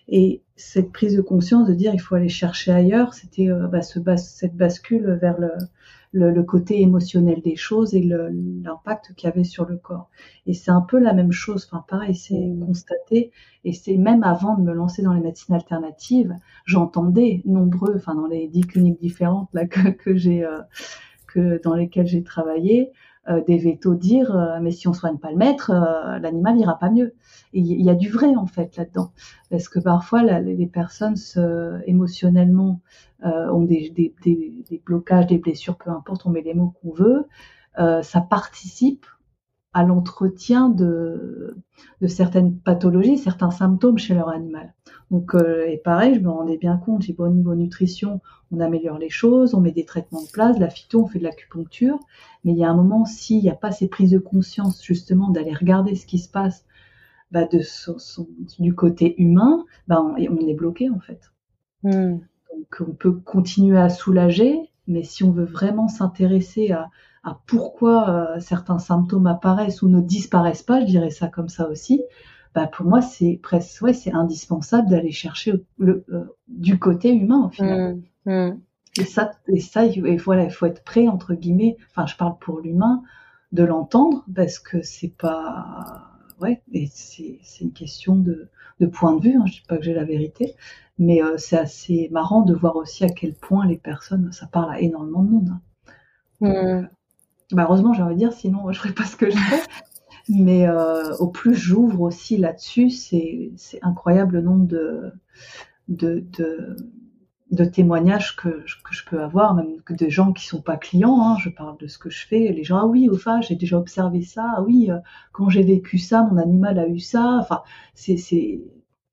[0.08, 3.82] Et cette prise de conscience de dire il faut aller chercher ailleurs, c'était euh, bah,
[3.82, 5.50] cette bascule vers le,
[6.12, 10.10] le, le, côté émotionnel des choses et l'impact qu'il y avait sur le corps.
[10.46, 12.66] Et c'est un peu la même chose, enfin pareil, c'est mmh.
[12.66, 13.30] constaté.
[13.64, 18.26] Et c'est même avant de me lancer dans les médecines alternatives, j'entendais nombreux, enfin dans
[18.26, 20.60] les dix cliniques différentes là que, que j'ai, euh,
[21.26, 22.92] que dans lesquelles j'ai travaillé,
[23.46, 26.90] des vétos dire euh, mais si on soigne pas le maître, euh, l'animal ira pas
[26.90, 27.14] mieux.
[27.52, 29.12] Et il y a du vrai en fait là-dedans,
[29.50, 32.80] parce que parfois les personnes se, émotionnellement
[33.22, 36.92] ont des, des, des, des, blocages, des blessures, peu importe, on met les mots qu'on
[36.92, 37.26] veut.
[37.76, 39.06] ça participe
[39.72, 41.56] à l'entretien de,
[42.00, 44.74] de, certaines pathologies, certains symptômes chez leur animal.
[45.10, 48.98] Donc, euh, et pareil, je me rendais bien compte, j'ai au niveau nutrition, on améliore
[48.98, 51.98] les choses, on met des traitements de place, la phyto, on fait de l'acupuncture,
[52.44, 55.30] mais il y a un moment, s'il n'y a pas ces prises de conscience justement
[55.30, 56.64] d'aller regarder ce qui se passe
[57.30, 58.26] bah, de son, son,
[58.58, 61.32] du côté humain, bah, on, on, est bloqué en fait.
[61.84, 62.18] Mm.
[62.56, 66.88] Donc, on peut continuer à soulager, mais si on veut vraiment s'intéresser à,
[67.22, 71.68] à pourquoi euh, certains symptômes apparaissent ou ne disparaissent pas, je dirais ça comme ça
[71.68, 72.02] aussi,
[72.54, 77.46] bah pour moi c'est presque ouais, c'est indispensable d'aller chercher le, euh, du côté humain
[77.46, 77.96] au final.
[78.24, 78.60] Mmh, mmh.
[78.98, 82.38] Et ça et ça et voilà, il faut être prêt entre guillemets, enfin je parle
[82.40, 83.02] pour l'humain
[83.52, 88.48] de l'entendre parce que c'est pas ouais, et c'est c'est une question de
[88.80, 90.54] de point de vue, hein, je dis pas que j'ai la vérité,
[90.98, 94.72] mais euh, c'est assez marrant de voir aussi à quel point les personnes ça parle
[94.72, 95.50] à énormément de monde.
[95.50, 95.60] Hein.
[96.40, 96.88] Mmh.
[97.52, 99.62] Bah, heureusement, j'ai envie de dire, sinon je ferais pas ce que je fais.
[100.28, 105.12] Mais euh, au plus j'ouvre aussi là-dessus, c'est incroyable le nombre de,
[105.88, 106.76] de, de,
[107.50, 111.20] de témoignages que, que, je peux avoir, même que des gens qui sont pas clients.
[111.20, 112.52] Hein, je parle de ce que je fais.
[112.52, 114.54] Les gens, ah oui, au fait, j'ai déjà observé ça.
[114.56, 114.98] Ah oui, euh,
[115.32, 117.38] quand j'ai vécu ça, mon animal a eu ça.
[117.40, 117.62] Enfin,
[117.94, 118.60] c'est, c'est,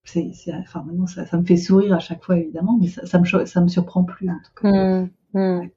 [0.03, 3.19] c'est, enfin, maintenant, ça, ça, me fait sourire à chaque fois, évidemment, mais ça, ça
[3.19, 4.71] me, ça me surprend plus, en tout cas.
[4.71, 5.69] Mmh, mmh.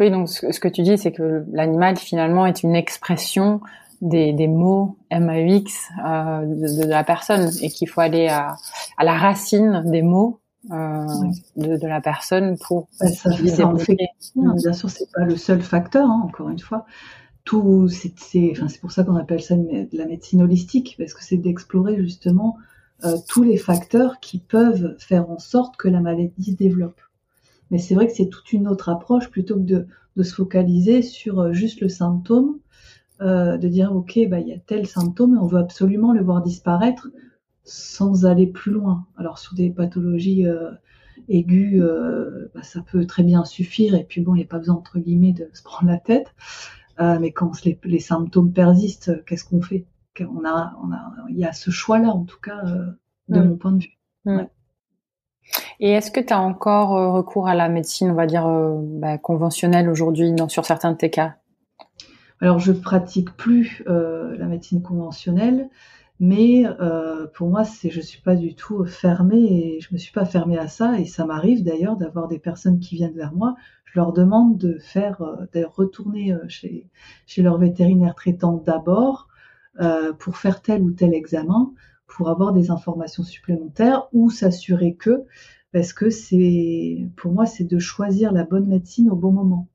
[0.00, 3.60] Oui, donc ce, que tu dis, c'est que l'animal, finalement, est une expression
[4.00, 5.64] des, des mots MAUX
[6.04, 8.56] euh, de, de, la personne et qu'il faut aller à,
[8.98, 11.06] à la racine des mots euh,
[11.56, 13.96] de, de, la personne pour bah, ça, fait...
[14.34, 16.84] bien sûr c'est pas le seul facteur hein, encore une fois.
[17.44, 18.12] Tout c'est
[18.52, 19.56] enfin, c'est pour ça qu'on appelle ça
[19.92, 22.58] la médecine holistique parce que c'est d'explorer justement
[23.04, 27.00] euh, tous les facteurs qui peuvent faire en sorte que la maladie se développe
[27.72, 31.02] mais c'est vrai que c'est toute une autre approche plutôt que de, de se focaliser
[31.02, 32.60] sur euh, juste le symptôme
[33.22, 36.22] euh, de dire ok bah il y a tel symptôme et on veut absolument le
[36.24, 37.08] voir disparaître
[37.62, 39.06] sans aller plus loin.
[39.16, 40.72] Alors sur des pathologies euh,
[41.28, 44.58] aiguës, euh, bah, ça peut très bien suffire et puis bon, il n'y a pas
[44.58, 46.34] besoin entre guillemets de se prendre la tête.
[46.98, 49.86] Mais quand les, symptômes persistent, qu'est-ce qu'on fait?
[50.20, 52.62] On a, on a, il y a ce choix-là en tout cas
[53.28, 53.48] de mm.
[53.48, 53.98] mon point de vue.
[54.24, 54.42] Mm.
[55.80, 59.88] Et est-ce que tu as encore recours à la médecine, on va dire, bah, conventionnelle
[59.88, 61.34] aujourd'hui sur certains de tes cas?
[62.40, 65.68] Alors, je pratique plus la médecine conventionnelle.
[66.20, 70.56] Mais euh, pour moi, je suis pas du tout fermée je me suis pas fermée
[70.56, 71.00] à ça.
[71.00, 73.56] Et ça m'arrive d'ailleurs d'avoir des personnes qui viennent vers moi.
[73.84, 76.88] Je leur demande de faire, euh, d'ailleurs, retourner euh, chez,
[77.26, 79.26] chez leur vétérinaire traitant d'abord
[79.80, 81.72] euh, pour faire tel ou tel examen,
[82.06, 85.24] pour avoir des informations supplémentaires ou s'assurer que,
[85.72, 89.68] parce que c'est, pour moi, c'est de choisir la bonne médecine au bon moment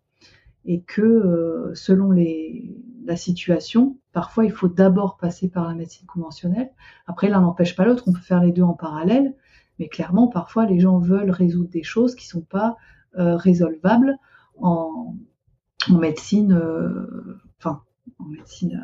[0.66, 6.70] et que euh, selon la situation, parfois il faut d'abord passer par la médecine conventionnelle.
[7.08, 9.34] Après, l'un n'empêche pas l'autre, on peut faire les deux en parallèle,
[9.80, 12.76] mais clairement, parfois les gens veulent résoudre des choses qui sont pas
[13.18, 14.18] euh, résolvables
[14.58, 15.16] en,
[15.90, 18.80] médecine, euh, en médecine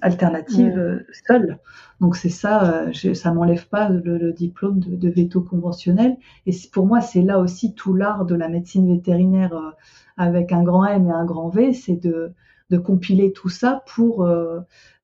[0.00, 1.58] alternative euh, seule.
[2.00, 6.16] Donc c'est ça, euh, ça m'enlève pas le, diplôme de, de, veto conventionnel.
[6.46, 9.70] Et pour moi, c'est là aussi tout l'art de la médecine vétérinaire euh,
[10.16, 12.32] avec un grand M et un grand V, c'est de,
[12.70, 14.26] de compiler tout ça pour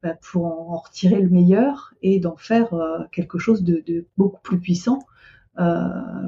[0.02, 2.68] bah, pour en, retirer le meilleur et d'en faire
[3.10, 5.00] quelque chose de, de, beaucoup plus puissant.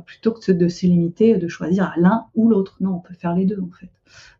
[0.06, 2.76] plutôt que de se limiter, de choisir à l'un ou l'autre.
[2.80, 3.90] Non, on peut faire les deux en fait.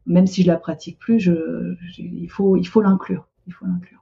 [0.07, 3.29] Même si je la pratique plus, je, il faut l'inclure.
[3.47, 4.00] Il faut l'inclure.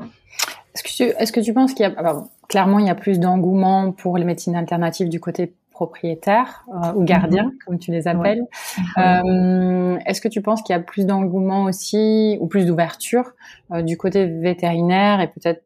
[0.00, 2.94] Est-ce que, tu, est-ce que tu penses qu'il y a, ah, clairement, il y a
[2.94, 7.58] plus d'engouement pour les médecines alternatives du côté propriétaire euh, ou gardien, mhm.
[7.64, 8.44] comme tu les appelles.
[8.98, 13.32] Euh, est-ce que tu penses qu'il y a plus d'engouement aussi ou plus d'ouverture
[13.72, 15.62] euh, du côté vétérinaire et peut-être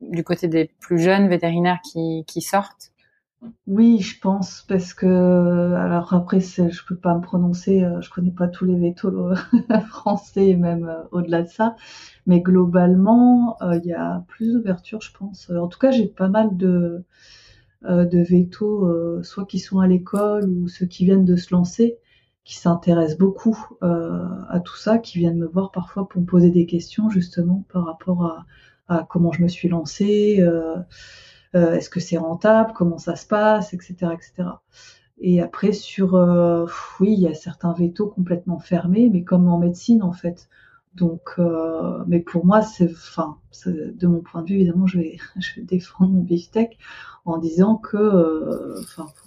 [0.00, 2.92] du côté des plus jeunes vétérinaires qui, qui sortent?
[3.66, 5.06] Oui, je pense parce que
[5.74, 9.12] alors après je peux pas me prononcer, euh, je connais pas tous les vétos
[9.88, 11.76] français même euh, au-delà de ça,
[12.26, 15.50] mais globalement euh, il y a plus d'ouverture, je pense.
[15.50, 17.04] En tout cas, j'ai pas mal de
[17.82, 21.98] vétos, soit qui sont à l'école ou ceux qui viennent de se lancer,
[22.44, 26.66] qui s'intéressent beaucoup à tout ça, qui viennent me voir parfois pour me poser des
[26.66, 28.46] questions justement par rapport
[28.88, 30.42] à comment je me suis lancée.
[31.54, 34.48] Euh, est-ce que c'est rentable, comment ça se passe, etc., etc.
[35.20, 36.66] Et après sur, euh,
[37.00, 40.48] oui, il y a certains vétos complètement fermés, mais comme en médecine en fait.
[40.94, 45.18] Donc, euh, mais pour moi, c'est, enfin, de mon point de vue, évidemment, je vais,
[45.62, 46.78] défendre mon beefsteak
[47.24, 48.74] en disant que,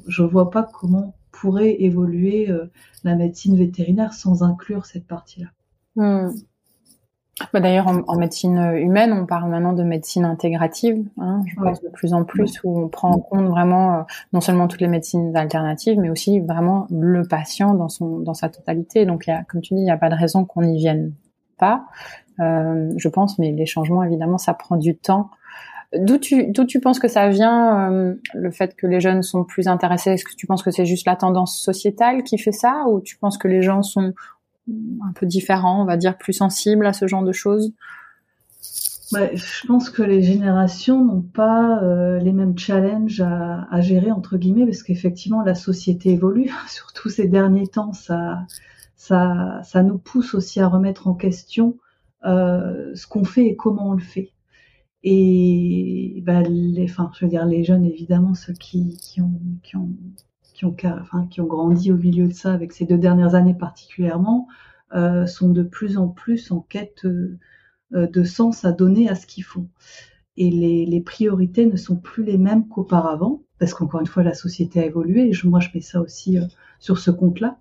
[0.07, 2.49] je vois pas comment pourrait évoluer
[3.03, 5.47] la médecine vétérinaire sans inclure cette partie-là.
[5.95, 6.31] Hmm.
[7.53, 11.89] Bah D'ailleurs, en, médecine humaine, on parle maintenant de médecine intégrative, hein, je pense de
[11.89, 14.01] plus en plus, où on prend en compte vraiment euh,
[14.33, 18.49] non seulement toutes les médecines alternatives, mais aussi vraiment le patient dans son dans sa
[18.49, 19.05] totalité.
[19.05, 21.13] Donc, y a, comme tu dis, il n'y a pas de raison qu'on n'y vienne
[21.57, 21.85] pas,
[22.39, 25.29] euh, je pense, mais les changements, évidemment, ça prend du temps.
[25.93, 29.43] D'où tu, d'où tu penses que ça vient, euh, le fait que les jeunes sont
[29.43, 30.11] plus intéressés?
[30.11, 33.17] Est-ce que tu penses que c'est juste la tendance sociétale qui fait ça, ou tu
[33.17, 34.13] penses que les gens sont
[34.67, 37.73] un peu différent, on va dire plus sensible à ce genre de choses
[39.11, 44.65] je pense que les générations n'ont pas euh, les mêmes challenges à, gérer entre guillemets
[44.65, 46.51] parce qu'effectivement la société évolue.
[46.67, 48.45] Surtout ces derniers temps, ça,
[48.95, 51.77] ça, ça nous pousse aussi à remettre en question
[52.25, 54.31] euh, ce qu'on fait et comment on le fait.
[55.03, 59.39] Et bah, les, enfin, je veux dire les jeunes évidemment, ceux qui, qui ont
[61.29, 64.47] qui ont, grandi au milieu de ça avec ces deux dernières années particulièrement,
[64.93, 67.37] euh, sont de plus en plus en quête euh,
[67.91, 69.67] de sens à donner à ce qu'ils font.
[70.37, 74.79] Et les, priorités ne sont plus les mêmes qu'auparavant, parce qu'encore une fois, la société
[74.79, 75.29] a évolué.
[75.29, 76.37] Et moi, je mets ça aussi
[76.79, 77.59] sur ce compte-là.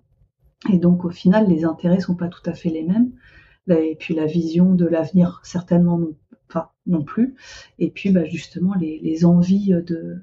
[0.71, 3.11] Et donc, au final, les intérêts sont pas tout à fait les mêmes.
[3.69, 6.15] Et puis, la vision de l'avenir, certainement non,
[6.49, 7.35] enfin, non plus.
[7.77, 10.21] Et puis, bah, justement, les envies de,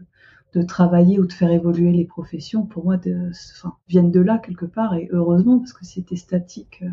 [0.54, 4.38] de travailler ou de faire évoluer les professions, pour moi, de, enfin, viennent de là
[4.38, 4.94] quelque part.
[4.94, 6.88] Et heureusement, parce que si c'était statique, euh,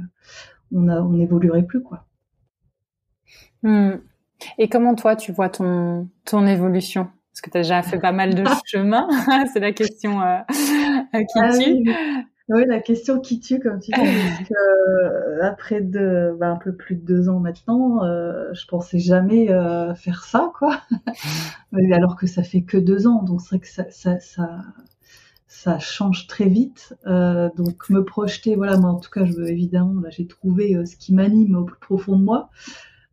[0.74, 2.06] on n'évoluerait plus, quoi.
[3.64, 3.98] Hmm.
[4.58, 7.08] Et comment toi, tu vois ton, ton évolution?
[7.32, 9.08] Parce que tu as déjà fait pas mal de chemin.
[9.54, 10.40] C'est la question euh,
[11.14, 11.92] qui ah tue.
[12.50, 14.00] Oui, la question qui tue, comme tu dis,
[14.52, 19.52] euh, après de, bah, un peu plus de deux ans maintenant, euh, je pensais jamais
[19.52, 20.80] euh, faire ça, quoi.
[21.94, 24.62] Alors que ça fait que deux ans, donc c'est vrai que ça, ça, ça,
[25.48, 26.96] ça change très vite.
[27.08, 30.86] Euh, donc me projeter, voilà, moi en tout cas, je veux évidemment, là, j'ai trouvé
[30.86, 32.50] ce qui m'anime au plus profond de moi.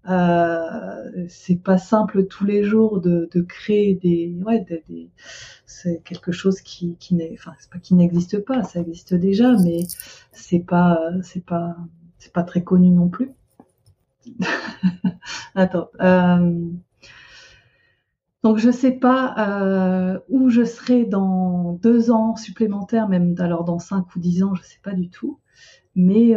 [0.09, 5.11] Euh, c'est pas simple tous les jours de, créer des, ouais, des,
[5.67, 9.53] c'est quelque chose qui, qui n'est, enfin, c'est pas qui n'existe pas, ça existe déjà,
[9.63, 9.87] mais
[10.33, 11.77] c'est pas, c'est pas,
[12.19, 13.31] c'est pas très connu non plus.
[15.55, 15.91] Attends.
[16.01, 16.69] Euh,
[18.43, 23.79] donc je sais pas euh, où je serai dans deux ans supplémentaires, même alors dans
[23.79, 25.39] cinq ou dix ans, je sais pas du tout.
[25.95, 26.37] Mais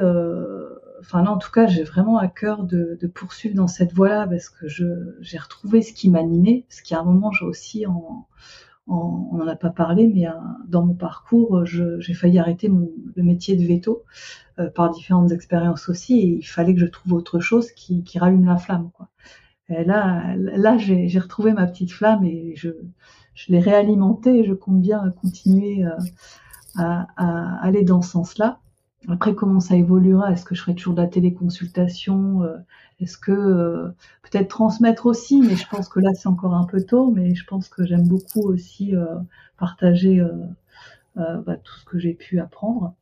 [1.06, 4.50] enfin là en tout cas j'ai vraiment à cœur de, poursuivre dans cette voie-là parce
[4.50, 8.28] que j'ai retrouvé ce qui m'animait, ce qui à un moment j'ai aussi en,
[8.88, 10.32] on n'en a pas parlé, mais euh,
[10.68, 14.04] dans mon parcours j'ai failli arrêter le métier de veto
[14.60, 18.46] euh, par différentes expériences aussi et il fallait que je trouve autre chose qui, rallume
[18.46, 18.92] la flamme.
[19.70, 22.70] Et là là j'ai retrouvé ma petite flamme et je
[23.34, 25.90] je l'ai réalimentée et je compte bien continuer euh,
[26.78, 28.60] à aller dans ce sens-là.
[29.08, 30.32] Après, comment ça évoluera?
[30.32, 32.44] Est-ce que je ferai toujours de la téléconsultation?
[32.44, 32.58] Euh,
[33.00, 33.90] Est-ce que euh,
[34.24, 37.12] peut-être transmettre aussi Mais je pense que là, c'est encore un peu tôt.
[37.12, 39.06] Mais je pense que j'aime beaucoup aussi euh,
[39.58, 40.24] partager
[41.16, 42.94] bah, tout ce que j'ai pu apprendre.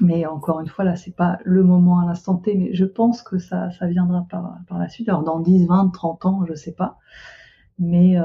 [0.00, 2.54] Mais encore une fois, là, c'est pas le moment à l'instant T.
[2.54, 5.08] Mais je pense que ça, ça viendra par, par la suite.
[5.08, 6.98] Alors, dans 10, 20, 30 ans, je sais pas.
[7.78, 8.16] Mais,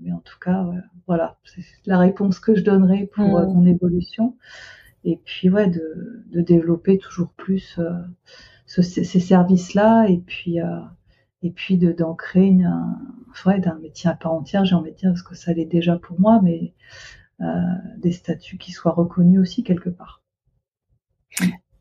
[0.00, 0.66] mais en tout cas,
[1.06, 3.52] voilà, c'est la réponse que je donnerai pour mmh.
[3.52, 4.34] mon évolution
[5.04, 7.90] et puis ouais de, de développer toujours plus euh,
[8.66, 10.80] ce, ces services-là et puis euh,
[11.42, 12.98] et puis de créer une, un,
[13.46, 15.96] ouais, d'un métier à part entière j'ai envie de dire parce que ça l'est déjà
[15.96, 16.74] pour moi mais
[17.40, 17.44] euh,
[17.98, 20.22] des statuts qui soient reconnus aussi quelque part.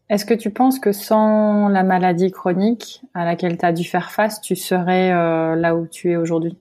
[0.09, 4.11] Est-ce que tu penses que sans la maladie chronique à laquelle tu as dû faire
[4.11, 6.57] face, tu serais euh, là où tu es aujourd'hui?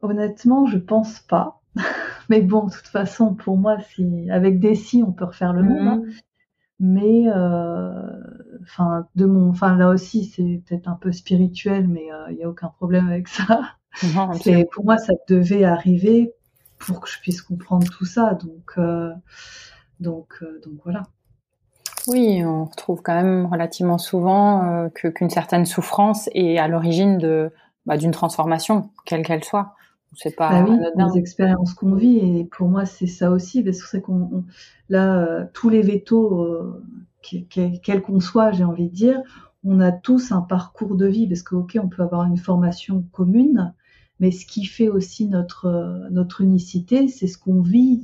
[0.00, 1.60] Honnêtement, je pense pas.
[2.28, 5.62] Mais bon, de toute façon, pour moi, si avec des si, on peut refaire le
[5.62, 5.88] monde.
[5.88, 6.02] Hein.
[6.04, 6.12] Mhm.
[6.80, 7.92] Mais euh,
[8.62, 12.44] enfin, de mon, enfin là aussi, c'est peut-être un peu spirituel, mais il euh, n'y
[12.44, 13.62] a aucun problème avec ça.
[14.42, 16.32] c'est pour moi, ça devait arriver
[16.78, 18.34] pour que je puisse comprendre tout ça.
[18.34, 19.12] Donc, euh,
[20.00, 21.04] donc, donc voilà.
[22.08, 27.50] Oui, on retrouve quand même relativement souvent que qu'une certaine souffrance est à l'origine de
[27.86, 29.74] bah, d'une transformation, quelle qu'elle soit.
[30.16, 33.82] C'est pas bah oui, les expériences qu'on vit et pour moi c'est ça aussi parce
[33.82, 34.44] que c'est qu'on
[34.88, 36.82] là euh, tous les vétos euh,
[37.22, 39.20] quels qu'on soit, j'ai envie de dire,
[39.64, 43.04] on a tous un parcours de vie parce que ok on peut avoir une formation
[43.12, 43.72] commune,
[44.20, 48.00] mais ce qui fait aussi notre notre unicité, c'est ce qu'on vit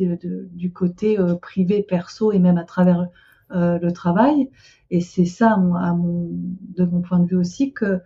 [0.52, 3.08] du côté euh, privé, perso et même à travers
[3.52, 4.48] le travail.
[4.92, 8.00] Et c'est ça, à mon, de mon point de vue aussi, que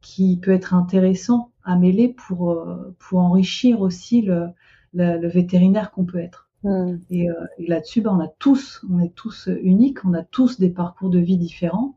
[0.00, 4.46] qui peut être intéressant à mêler pour, euh, pour enrichir aussi le,
[4.94, 6.48] le, vétérinaire qu'on peut être.
[7.10, 10.58] Et, euh, et là-dessus, ben, on a tous, on est tous uniques, on a tous
[10.58, 11.96] des parcours de vie différents,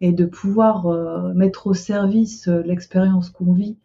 [0.00, 3.76] et de pouvoir euh, mettre au service l'expérience qu'on vit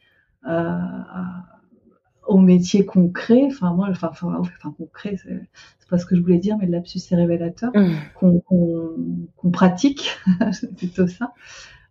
[2.26, 3.43] au métier concret.
[3.48, 6.72] Enfin moi, enfin, enfin, enfin concret, c'est pas ce que je voulais dire, mais le
[6.72, 7.72] lapsus c'est révélateur
[8.15, 10.15] qu'on qu'on pratique,
[10.52, 11.34] c'est plutôt ça.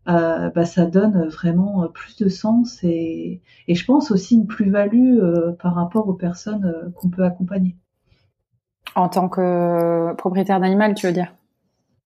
[0.08, 5.18] Euh, bah, ça donne vraiment plus de sens et, et je pense aussi une plus-value
[5.20, 7.76] euh, par rapport aux personnes euh, qu'on peut accompagner.
[8.96, 11.32] En tant que propriétaire d'animal, tu veux dire?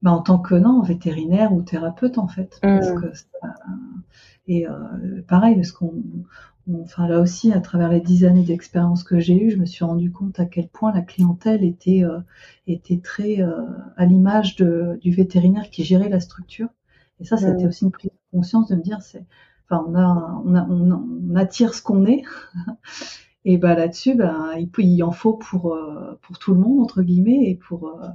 [0.02, 2.60] Bah, En tant que non, vétérinaire ou thérapeute en fait.
[2.62, 2.78] Mmh.
[2.78, 3.48] Parce que ça,
[4.46, 4.66] et
[5.26, 5.94] pareil, parce qu'on
[6.82, 9.84] enfin là aussi, à travers les dix années d'expérience que j'ai eues, je me suis
[9.84, 12.04] rendu compte à quel point la clientèle était
[12.68, 13.38] était très
[13.96, 16.68] à l'image du vétérinaire qui gérait la structure.
[17.20, 19.24] Et ça, c'était aussi une prise de conscience de me dire, c'est,
[19.68, 22.22] enfin, on, a, on, a, on, attire ce qu'on est.
[23.44, 27.02] et bah là-dessus, ben, il, il, en faut pour, euh, pour tout le monde, entre
[27.02, 28.06] guillemets, et pour, euh,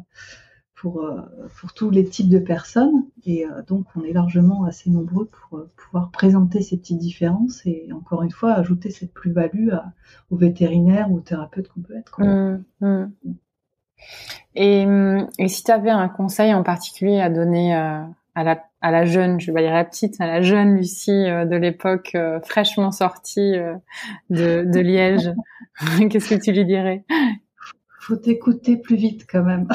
[0.81, 1.21] pour, euh,
[1.59, 3.05] pour tous les types de personnes.
[3.23, 7.61] Et euh, donc, on est largement assez nombreux pour euh, pouvoir présenter ces petites différences
[7.65, 9.69] et encore une fois, ajouter cette plus-value
[10.31, 12.21] aux vétérinaires ou aux thérapeutes qu'on peut être.
[12.21, 13.05] Mmh, mmh.
[14.55, 14.85] Et,
[15.37, 17.75] et, si tu avais un conseil en particulier à donner
[18.35, 21.55] à, la, à la jeune, je vais dire la petite, à la jeune Lucie de
[21.55, 22.15] l'époque
[22.45, 23.53] fraîchement sortie
[24.29, 25.31] de, de Liège,
[26.09, 27.03] qu'est-ce que tu lui dirais?
[27.99, 29.67] Faut t'écouter plus vite quand même.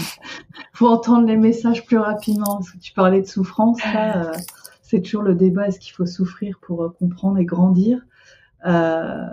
[0.72, 2.56] faut entendre les messages plus rapidement.
[2.56, 4.32] Parce que tu parlais de souffrance, là, euh,
[4.82, 8.00] c'est toujours le débat est-ce qu'il faut souffrir pour euh, comprendre et grandir?
[8.66, 9.24] Euh,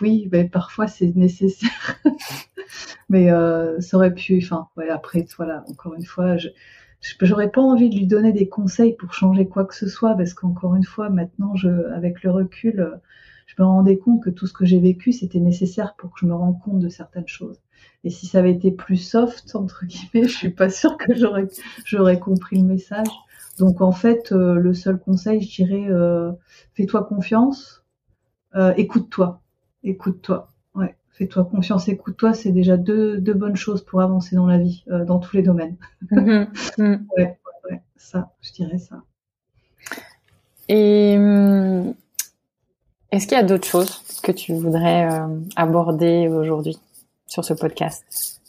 [0.00, 1.98] Oui, mais parfois c'est nécessaire.
[3.08, 4.40] mais euh, ça aurait pu.
[4.40, 6.48] Enfin, ouais, après, voilà, encore une fois, je
[7.20, 10.34] j'aurais pas envie de lui donner des conseils pour changer quoi que ce soit parce
[10.34, 13.00] qu'encore une fois, maintenant, je, avec le recul
[13.48, 16.26] je me rendais compte que tout ce que j'ai vécu, c'était nécessaire pour que je
[16.26, 17.58] me rende compte de certaines choses.
[18.04, 21.48] Et si ça avait été plus soft, entre guillemets, je suis pas sûre que j'aurais,
[21.84, 23.08] j'aurais compris le message.
[23.58, 26.30] Donc en fait, euh, le seul conseil, je dirais, euh,
[26.74, 27.84] fais-toi confiance,
[28.54, 29.40] euh, écoute-toi,
[29.82, 30.50] écoute-toi.
[31.18, 35.18] Fais-toi confiance, écoute-toi, c'est déjà deux, deux bonnes choses pour avancer dans la vie, dans
[35.18, 35.76] tous les domaines.
[36.12, 36.46] Mm-hmm.
[36.78, 37.06] Mm.
[37.16, 37.38] ouais,
[37.68, 39.02] ouais, ça, je dirais ça.
[40.68, 41.94] Et hum,
[43.10, 46.78] est-ce qu'il y a d'autres choses que tu voudrais euh, aborder aujourd'hui
[47.26, 48.40] sur ce podcast?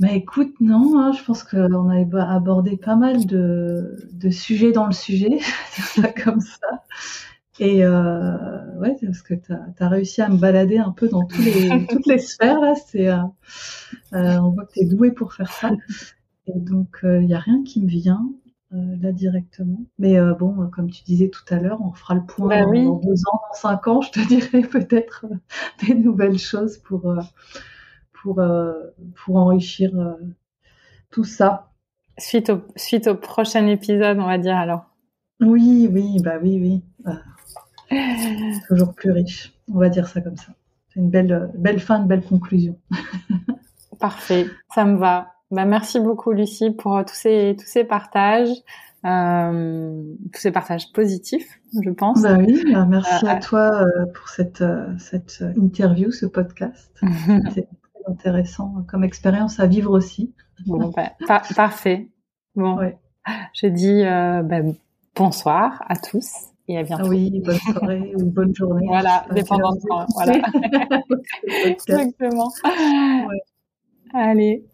[0.00, 4.86] Bah écoute, non, hein, je pense qu'on a abordé pas mal de, de sujets dans
[4.86, 5.38] le sujet,
[5.70, 6.84] ça comme ça.
[7.58, 11.42] Et euh, ouais, parce que tu as, réussi à me balader un peu dans tous
[11.42, 12.74] les, toutes les sphères là.
[12.74, 13.18] C'est, euh,
[14.14, 15.70] euh on voit que tu es doué pour faire ça.
[16.46, 18.22] Et donc il euh, n'y a rien qui me vient.
[18.74, 19.84] Euh, là directement.
[19.98, 23.00] Mais euh, bon, comme tu disais tout à l'heure, on fera le point bah dans
[23.00, 25.26] deux ans, dans cinq ans, je te dirai peut-être
[25.86, 27.14] des nouvelles choses pour
[28.14, 28.40] pour
[29.14, 29.92] pour enrichir
[31.10, 31.70] tout ça.
[32.16, 34.91] Suite au suite au prochain épisode, on va dire alors.
[35.42, 36.82] Oui, oui, bah oui,
[37.90, 37.98] oui.
[38.68, 39.52] toujours plus riche.
[39.72, 40.52] On va dire ça comme ça.
[40.88, 42.78] C'est une belle belle fin, une belle conclusion.
[44.00, 45.32] Parfait, ça me va.
[45.52, 48.48] Bah, merci beaucoup Lucie pour tous ces tous ces partages,
[49.04, 52.22] euh, tous ces partages positifs, je pense.
[52.22, 56.90] Bah oui, bah merci euh, à toi euh, pour cette euh, cette interview, ce podcast.
[57.54, 60.32] C'est très intéressant comme expérience à vivre aussi.
[60.66, 62.08] Bon, bah, parfait.
[62.54, 62.98] Bon, ouais.
[63.52, 64.62] je dis bah,
[65.14, 66.28] bonsoir à tous
[66.68, 67.08] et à bientôt.
[67.08, 68.86] Oui, bonne soirée ou bonne journée.
[68.86, 70.06] Voilà, dépendant de temps.
[70.14, 70.40] Voilà.
[71.64, 72.50] Exactement.
[72.64, 73.40] Ouais.
[74.14, 74.64] Allez.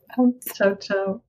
[0.55, 1.21] Ciao, ciao.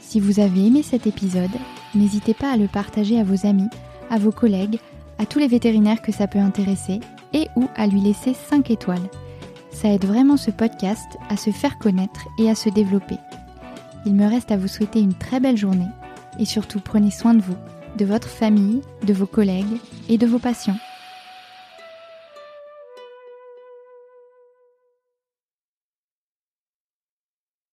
[0.00, 1.50] Si vous avez aimé cet épisode,
[1.94, 3.68] n'hésitez pas à le partager à vos amis,
[4.10, 4.78] à vos collègues,
[5.18, 7.00] à tous les vétérinaires que ça peut intéresser
[7.32, 9.10] et ou à lui laisser 5 étoiles.
[9.70, 13.16] Ça aide vraiment ce podcast à se faire connaître et à se développer.
[14.06, 15.88] Il me reste à vous souhaiter une très belle journée
[16.38, 17.56] et surtout prenez soin de vous,
[17.96, 19.78] de votre famille, de vos collègues
[20.08, 20.76] et de vos patients.